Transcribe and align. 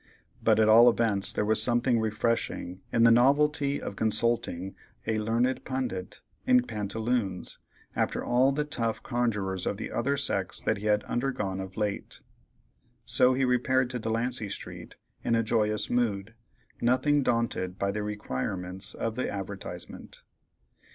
But 0.43 0.59
at 0.59 0.67
all 0.67 0.89
events 0.89 1.31
there 1.31 1.45
was 1.45 1.61
something 1.61 1.99
refreshing 1.99 2.81
in 2.91 3.03
the 3.03 3.11
novelty 3.11 3.79
of 3.79 3.95
consulting 3.95 4.73
a 5.05 5.19
"learned 5.19 5.63
pundit" 5.63 6.21
in 6.47 6.63
pantaloons, 6.63 7.59
after 7.95 8.23
all 8.23 8.51
the 8.51 8.65
tough 8.65 9.03
conjurers 9.03 9.67
of 9.67 9.77
the 9.77 9.91
other 9.91 10.17
sex 10.17 10.59
that 10.61 10.77
he 10.79 10.87
had 10.87 11.03
undergone 11.03 11.59
of 11.59 11.77
late. 11.77 12.21
So 13.05 13.35
he 13.35 13.45
repaired 13.45 13.91
to 13.91 13.99
Delancey 13.99 14.49
street 14.49 14.97
in 15.23 15.35
a 15.35 15.43
joyous 15.43 15.87
mood, 15.87 16.33
nothing 16.81 17.21
daunted 17.21 17.77
by 17.77 17.91
the 17.91 18.01
requirements 18.01 18.95
of 18.95 19.13
the 19.15 19.29
advertisement. 19.31 20.23